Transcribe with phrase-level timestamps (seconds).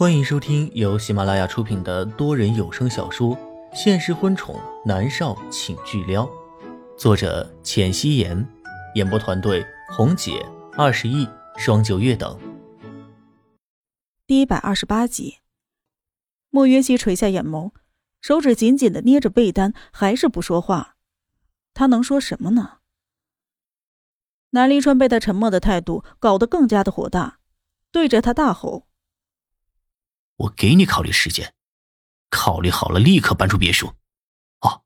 [0.00, 3.36] 欢迎收听由喜马拉雅出品的多人有声小说
[3.74, 6.24] 《现实婚宠男少请巨撩》，
[6.96, 8.48] 作者：浅汐颜，
[8.94, 10.42] 演播团队：红姐、
[10.72, 11.28] 二十亿、
[11.58, 12.40] 双九月等。
[14.26, 15.36] 第一百二十八集，
[16.48, 17.72] 莫约西垂下眼眸，
[18.22, 20.96] 手指紧紧的捏着被单，还是不说话。
[21.74, 22.78] 他能说什么呢？
[24.52, 27.40] 南离川被他沉默的态度搞得更加的火大，
[27.92, 28.86] 对着他大吼。
[30.40, 31.54] 我给你考虑时间，
[32.30, 33.94] 考虑好了立刻搬出别墅。
[34.60, 34.84] 哦，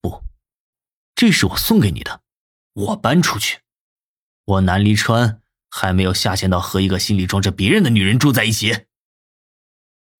[0.00, 0.24] 不，
[1.14, 2.22] 这是我送给你的，
[2.72, 3.60] 我搬出去。
[4.44, 8.86] 我南离川还没有下贱到和一个心里装着别人的女人住在一起。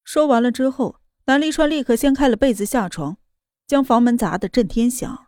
[0.05, 3.19] 说完了之后，南离川立刻掀开了被子下床，
[3.67, 5.27] 将房门砸得震天响。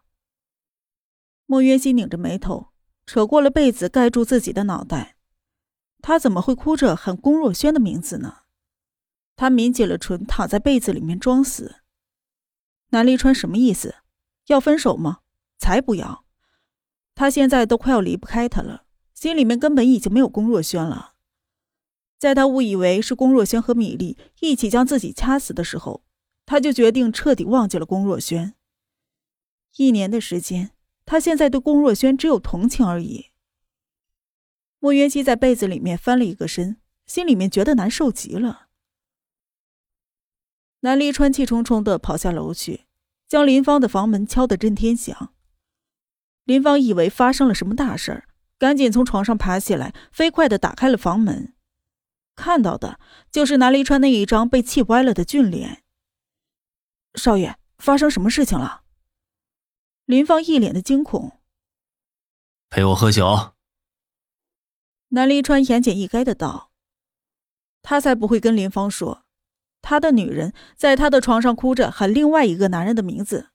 [1.46, 2.69] 莫渊熙拧着眉头，
[3.05, 5.16] 扯过了被子盖住自己的脑袋。
[6.01, 8.44] 他怎么会哭着喊龚若轩的名字呢？
[9.37, 11.77] 他抿紧了唇，躺在被子里面装死。
[12.90, 13.96] 南离川什么意思？
[14.46, 15.21] 要分手吗？
[15.59, 16.24] 才不要！
[17.15, 21.15] 他现在都快要离不开他了，心里面根本已经没有龚若轩了。
[22.18, 26.05] 在他误以为是龚若轩和米粒一起将自己掐死的时候，
[26.46, 28.55] 他就决定彻底忘记了龚若轩。
[29.77, 30.71] 一年的时间，
[31.05, 33.30] 他现在对龚若轩只有同情而已。
[34.79, 38.63] 莫渊熙在被子里面翻了一个身，心里面觉得难受极了。
[40.85, 42.85] 南离川气冲冲地跑下楼去，
[43.27, 45.32] 将林芳的房门敲得震天响。
[46.45, 51.55] 林芳以为发生了什么大事儿，赶紧从床上爬起来，飞快地打开了房门，
[52.37, 55.82] 看到的就是南离川那一张被气歪了的俊脸。
[57.15, 58.82] 少爷，发生什么事情了？
[60.05, 61.40] 林芳一脸的惊恐。
[62.68, 63.55] 陪我喝酒。
[65.09, 66.72] 南离川言简意赅的道
[67.81, 69.24] ：“他才不会跟林芳说。”
[69.84, 73.50] 他的女人在他的床上哭着喊另外一个男人的名字，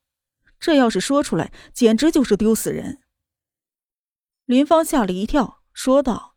[0.60, 3.02] 这要是说出来，简直就是丢死人。
[4.46, 6.36] 林芳吓了一跳，说道：“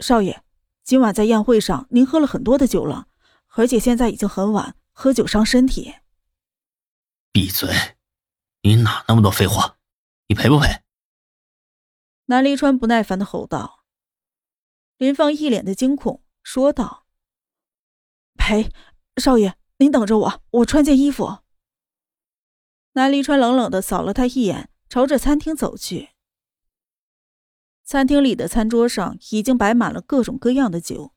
[0.00, 0.44] 少爷，
[0.84, 3.08] 今晚在宴会上您喝了很多的酒了，
[3.54, 5.94] 而且现在已经很晚，喝酒伤身体。”
[7.32, 7.96] 闭嘴！
[8.60, 9.78] 你哪那么多废话？
[10.26, 10.82] 你赔不赔？
[12.26, 13.84] 南离川不耐烦的吼道。
[14.98, 17.07] 林芳一脸的惊恐，说道。
[18.38, 18.70] 赔，
[19.16, 21.40] 少爷，您等着我，我穿件衣服。
[22.92, 26.10] 南离川冷冷的扫了他一眼，朝着餐厅走去。
[27.84, 31.12] 餐厅里的餐桌上已经摆满了各种各样的酒。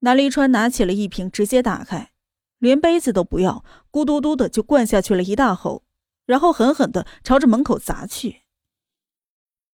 [0.00, 2.12] 南离川拿起了一瓶，直接打开，
[2.58, 5.84] 连杯子都不要，咕嘟嘟的就灌下去了一大口，
[6.26, 8.42] 然后狠狠的朝着门口砸去。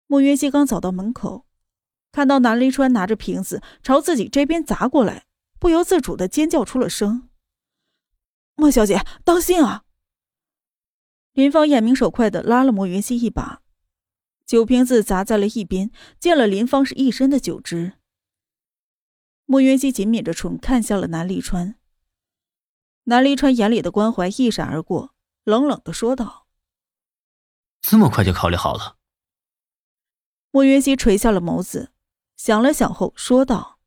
[0.07, 1.47] 莫云熙刚走到门口，
[2.13, 5.28] 看到南离川拿着瓶子朝自己这边砸过来。
[5.59, 7.29] 不由自主的尖叫出了声。
[8.55, 9.85] 莫小姐，当心啊！
[11.33, 13.63] 林芳眼明手快的拉了莫云溪一把，
[14.45, 17.95] 酒瓶子砸在了一边，溅了林芳是一身的酒汁。
[19.45, 21.79] 莫云溪紧抿着唇，看向了南离川。
[23.05, 25.15] 南离川眼里的关怀一闪而过，
[25.45, 26.47] 冷冷的说道
[27.81, 28.99] ：“这么快就考虑好了？”
[30.51, 31.93] 莫云溪垂下了眸子，
[32.37, 33.78] 想了想后说道。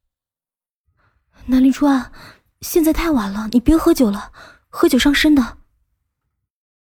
[1.51, 2.13] 南临川，
[2.61, 4.31] 现在太晚了，你别喝酒了，
[4.69, 5.57] 喝酒伤身的。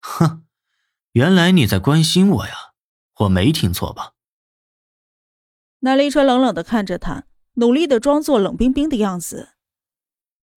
[0.01, 0.45] 哼，
[1.13, 2.75] 原来你在关心我呀，
[3.21, 4.13] 我没听错吧？
[5.79, 7.25] 南临川冷冷的看着他，
[7.55, 9.55] 努力的装作冷冰冰的样子。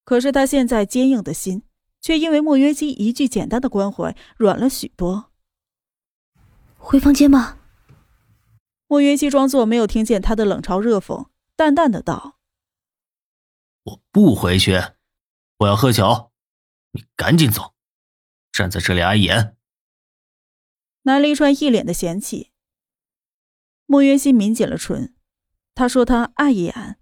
[0.04, 1.64] 可是他现在坚硬的心，
[2.02, 5.32] 却因为莫约基一句简单的关怀软了许多。
[6.78, 7.60] 回房间吧。
[8.88, 12.41] 莫约基装作没有听见他的冷嘲热讽，淡淡的道。
[13.84, 14.74] 我不回去，
[15.58, 16.32] 我要喝酒。
[16.92, 17.74] 你赶紧走，
[18.52, 19.58] 站在这里碍眼。
[21.04, 22.52] 南离川一脸的嫌弃。
[23.86, 25.16] 莫渊熙抿紧了唇，
[25.74, 27.00] 他说他碍眼。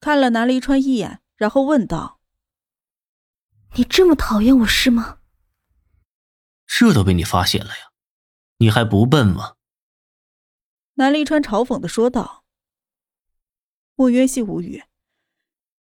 [0.00, 2.20] 看了南离川一眼，然后问道
[3.76, 5.20] ：“你这么讨厌我是吗？”
[6.66, 7.92] 这都被你发现了呀，
[8.56, 9.56] 你还不笨吗？
[10.94, 12.44] 南离川嘲讽的说道。
[13.94, 14.82] 莫渊熙无语。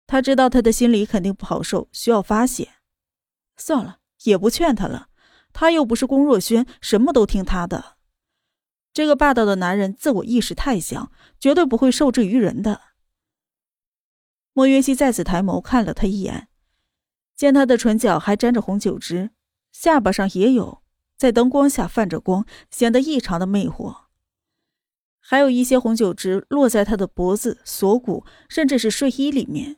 [0.08, 2.70] 他知道他的心里肯定不好受，需要发泄。
[3.58, 5.10] 算了，也不劝他了。
[5.52, 7.98] 他又不是龚若轩，什么都听他的。
[8.94, 12.80] 这个霸道的男人自我意识太强，绝对不会受制于人的。
[14.54, 16.48] 莫云熙再次抬眸看了他一眼，
[17.36, 19.30] 见他的唇角还沾着红酒汁，
[19.72, 20.82] 下巴上也有，
[21.18, 24.04] 在灯光下泛着光，显得异常的魅惑。
[25.20, 29.77] 还有一些红酒汁落在他的脖子、锁骨，甚至是睡衣里面。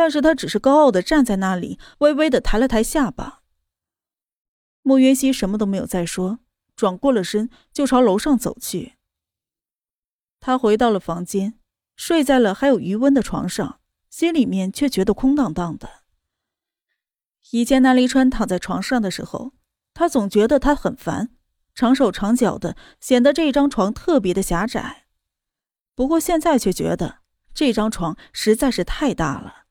[0.00, 3.42] 但是他只是高傲的站在那里，微微的抬了抬下巴。
[4.80, 6.38] 莫云熙什么都没有再说，
[6.74, 8.94] 转过了身就朝楼上走去。
[10.40, 11.58] 他回到了房间，
[11.96, 15.90] 睡在了还有余温的床上，心里面却觉得空荡荡的。
[17.50, 19.52] 以前南离川躺在床上的时候，
[19.92, 21.28] 他总觉得他很烦，
[21.74, 25.04] 长手长脚的，显得这张床特别的狭窄。
[25.94, 27.18] 不过现在却觉得
[27.52, 29.66] 这张床实在是太大了。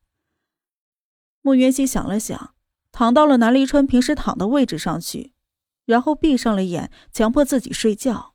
[1.42, 2.54] 穆元熙想了想，
[2.92, 5.32] 躺到了南离川平时躺的位置上去，
[5.84, 8.34] 然后闭上了眼，强迫自己睡觉。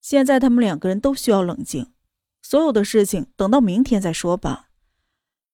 [0.00, 1.92] 现在他们两个人都需要冷静，
[2.42, 4.68] 所有的事情等到明天再说吧。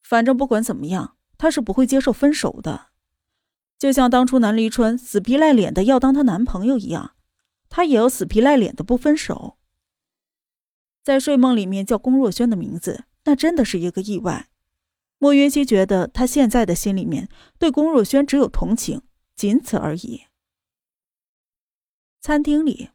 [0.03, 2.89] 反正不管怎么样，他是不会接受分手的。
[3.79, 7.15] 就像当初南离川死皮赖脸的要当她男朋友一样，
[7.69, 9.59] 他也要死皮赖脸的不分手。
[11.03, 14.49] 在睡梦里面叫龚若轩的名字，那真的是一个意外。
[15.25, 19.01] 莫云熙觉得他现在的心里面对龚若轩只有同情，
[19.35, 20.25] 仅此而已。
[22.21, 22.91] 餐厅里。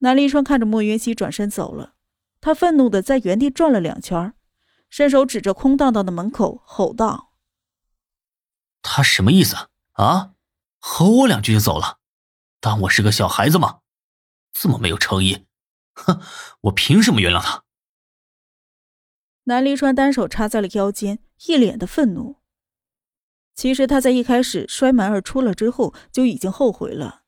[0.00, 1.94] 南离川看着莫云熙转身走了，
[2.42, 4.34] 他愤怒的在原地转了两圈，
[4.90, 7.32] 伸手指着空荡荡的门口吼道
[8.82, 9.56] ：“他什么意思
[9.92, 10.34] 啊？
[10.80, 11.98] 吼我两句就走了，
[12.60, 13.80] 当我是个小孩子吗？
[14.52, 15.46] 这么没有诚意，
[15.94, 16.20] 哼！
[16.64, 17.64] 我凭什么原谅他？”
[19.44, 22.36] 南离川单手插在了腰间，一脸的愤怒。
[23.54, 27.22] 其实他在一开始摔门而出了之后就已经后悔了。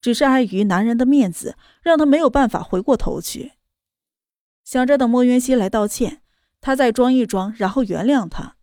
[0.00, 3.52] 只是碍于男人的面子，让他没有办法回过头去。
[4.62, 6.20] 想着等莫云熙来道歉，
[6.60, 8.56] 他再装一装，然后原谅他。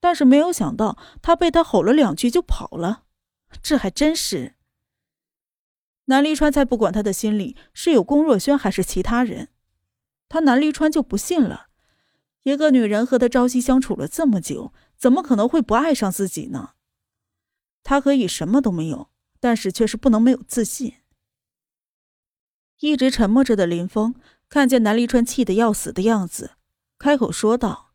[0.00, 3.04] 但是没有想到，他被他吼了两句就跑了。
[3.62, 4.54] 这还真是……
[6.06, 9.48] 南离川才不管他的心里是有龚若轩还是其他人，
[10.28, 11.68] 他南离川就不信了。
[12.44, 16.70] 一个女人和他朝夕相处了这么久，怎么可能会不爱上自己呢？
[17.82, 19.10] 他可以什么都没有。
[19.40, 20.94] 但是却是不能没有自信。
[22.80, 24.14] 一直沉默着的林峰
[24.48, 26.52] 看见南离川气得要死的样子，
[26.96, 27.90] 开口说道：“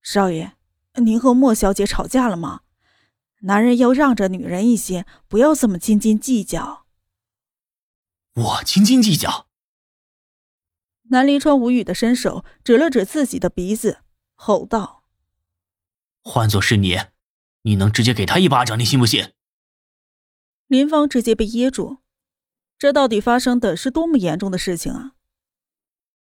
[0.00, 0.52] 少爷，
[1.02, 2.60] 您和莫小姐吵架了吗？
[3.40, 6.86] 男人要让着女人一些，不要这么斤斤计较。”
[8.34, 9.48] 我斤斤计较？
[11.14, 14.00] 南临川无语的伸手指了指自己的鼻子，
[14.34, 15.04] 吼道
[16.24, 16.98] ：“换做是你，
[17.62, 19.32] 你能直接给他一巴掌，你信不信？”
[20.66, 21.98] 林芳直接被噎住，
[22.76, 25.12] 这到底发生的是多么严重的事情啊！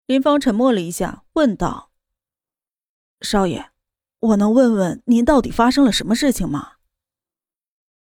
[0.08, 1.94] 林芳沉默了一下，问道
[3.22, 3.72] ：“少爷，
[4.20, 6.74] 我能问问您到底发生了什么事情吗？”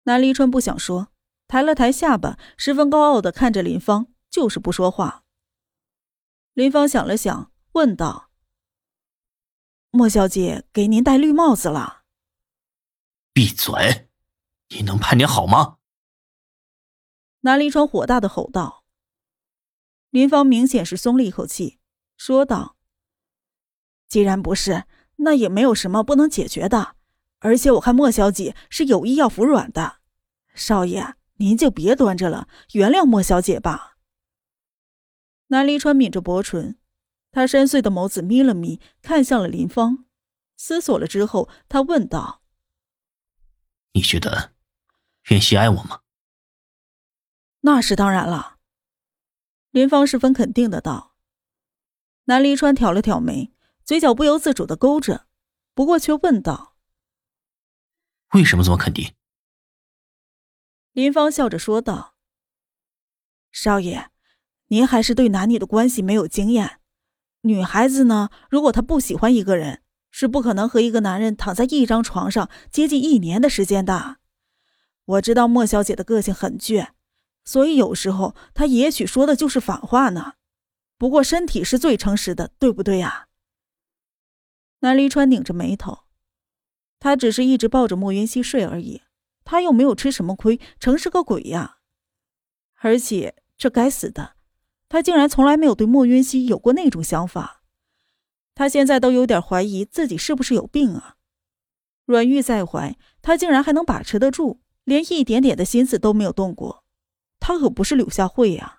[0.05, 1.09] 南离川不想说，
[1.47, 5.25] 抬了抬下巴，十分高傲的看着林芳，就是不说话。
[6.57, 8.31] 林芳想了想，问道
[9.93, 12.05] ：“莫小姐给您戴绿帽子了？”
[13.35, 14.09] 闭嘴！
[14.71, 15.77] 你能判点好吗？
[17.41, 18.87] 南离川火大的吼道
[20.09, 21.79] ：“林芳明显是松了一口气，
[22.17, 22.79] 说道
[24.09, 24.85] ：‘既然不是，
[25.17, 26.97] 那也没有什么不能解决的。
[27.41, 29.99] 而且我看莫小姐是有意要服软的，
[30.55, 33.93] 少爷您就别端着了，原谅莫小姐吧。’”
[35.49, 36.79] 南离川抿着薄唇，
[37.31, 40.07] 他深邃的眸子眯了眯，看向了林芳，
[40.57, 42.43] 思索了之后，他问道
[43.93, 44.55] ：“你觉得
[45.31, 46.03] 袁熙爱我吗？”
[47.61, 48.59] 那是当然了，
[49.71, 51.17] 林芳十分肯定的道。
[52.25, 53.53] 南离川挑了挑眉，
[53.85, 55.29] 嘴角不由自主的勾着，
[55.75, 56.77] 不过却问道
[58.35, 59.15] ：“为什么这么肯定？”
[60.93, 62.17] 林芳笑着说道
[63.53, 64.11] ：“少爷，
[64.69, 66.81] 您还是对男女的关系没有经验。
[67.43, 74.17] 女孩子呢，如果她不喜欢一个人，是不可能和一个男人躺在一张床上接近一年的时间的。
[75.05, 76.89] 我知道莫小姐的个性很倔。”
[77.45, 80.33] 所以有时候她也许说的就是反话呢，
[80.99, 83.29] 不过身体是最诚实的，对不对呀？
[84.81, 86.01] 南离川拧着眉头，
[86.99, 89.03] 他只是一直抱着莫云熙睡而已，
[89.45, 91.79] 他又没有吃什么亏，诚是个鬼呀！
[92.81, 94.36] 而且这该死的，
[94.89, 97.63] 他竟然从来没有对莫云溪有过那种想法，
[98.55, 101.17] 他现在都有点怀疑自己是不是有病啊！
[102.05, 106.85] 软玉在怀，他竟然还能把持得住，连一点点的心思都没有动过。
[107.41, 108.79] 他可不是柳下惠呀，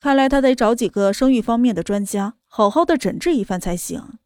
[0.00, 4.18] 看来他得找几个生育方面的专家，好好的诊治一番才行。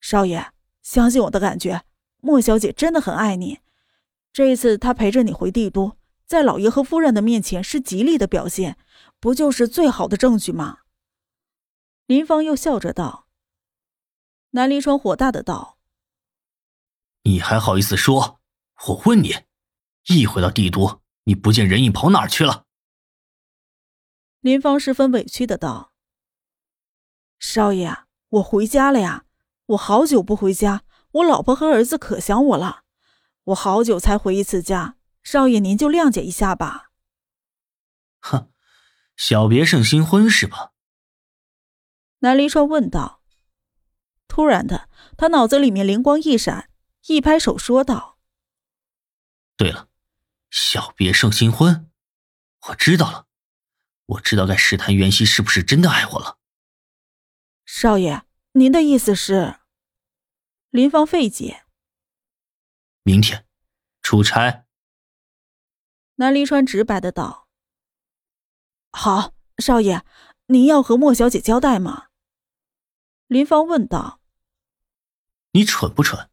[0.00, 0.48] 少爷，
[0.82, 1.82] 相信我的感觉，
[2.20, 3.60] 莫小姐真的很爱你。
[4.32, 5.96] 这一次她陪着你回帝都，
[6.26, 8.76] 在老爷和夫人的面前是极力的表现，
[9.24, 10.80] 不就是最好的证据吗？
[12.04, 13.26] 林芳又笑着道
[14.52, 15.78] ：“南离川火大的道
[17.24, 18.38] ：“你还好意思说？
[18.86, 19.46] 我问你，
[20.08, 22.66] 一回到帝都，你不见人影跑哪儿去了？”
[24.40, 25.94] 林芳十分委屈的道
[27.40, 29.24] ：“少爷，我回家了呀！
[29.68, 32.82] 我好久不回家，我老婆和儿子可想我了。
[33.44, 36.90] 我好久才回一次家，少爷您就谅解一下吧。”
[38.20, 38.50] 哼，
[39.16, 40.72] 小别胜新婚是吧？
[42.20, 43.22] 南离川问道。
[44.26, 46.70] 突然的，他脑子里面灵光一闪，
[47.06, 48.18] 一拍手说道
[49.56, 49.88] ：“对了，
[50.50, 51.90] 小别胜新婚，
[52.68, 53.26] 我知道了。”
[54.06, 56.38] 我知道该试探袁熙是不是真的爱我了。
[57.64, 59.60] 少爷，您的意思是？
[60.68, 61.64] 林芳费解。
[63.02, 63.46] 明天
[64.02, 64.66] 出差。
[66.16, 67.43] 南离川直白的道
[68.96, 70.04] ：“好，少爷，
[70.46, 72.06] 您要和莫小姐交代吗？”
[73.26, 74.20] 林芳问道。
[75.50, 76.30] 你蠢不蠢？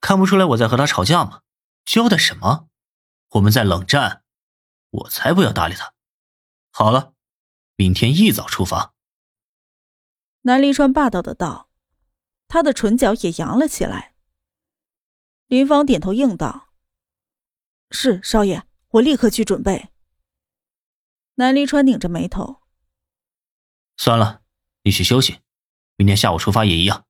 [0.00, 1.42] 看不出来我在和他吵架吗？
[1.84, 2.68] 交代什么？
[3.30, 4.22] 我们在冷战，
[4.90, 5.92] 我才不要搭理他。
[6.70, 7.14] 好了，
[7.74, 8.94] 明天一早出发。
[10.42, 11.68] 南离川霸道的道，
[12.46, 14.14] 他的唇角也扬了起来。
[15.48, 16.68] 林芳点头应道
[17.90, 19.90] ：“是少爷，我立刻去准备。”
[21.34, 22.62] 南离川拧着眉头
[23.96, 24.42] ：“算了，
[24.82, 25.40] 你去休息，
[25.96, 27.06] 明天下午出发也一样。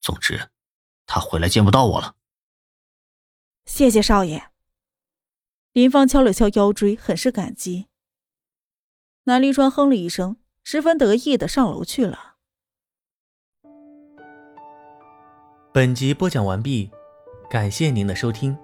[0.00, 0.50] 总之，
[1.06, 2.16] 他回来见不到我了。”
[3.64, 4.50] 谢谢少爷。
[5.72, 7.86] 林芳敲了敲腰椎，很是感激。
[9.24, 12.36] 南离川哼了一声，十分得意的上楼去了。
[15.72, 16.90] 本集播讲完毕，
[17.50, 18.56] 感谢您的收听。